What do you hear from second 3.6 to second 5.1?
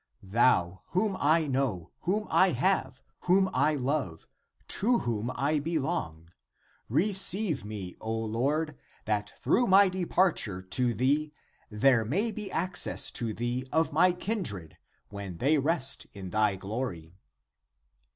love, to